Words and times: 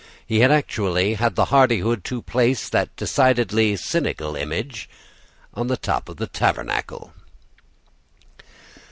He 0.25 0.39
had 0.39 0.51
actually 0.51 1.13
had 1.13 1.35
the 1.35 1.45
hardihood 1.53 2.03
to 2.05 2.23
place 2.23 2.69
that 2.69 2.95
decidedly 2.95 3.75
cynical 3.75 4.35
image 4.35 4.89
on 5.53 5.67
the 5.67 5.77
top 5.77 6.09
of 6.09 6.17
the 6.17 6.25
tabernacle! 6.25 7.13